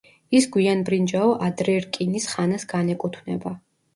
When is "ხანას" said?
2.33-2.65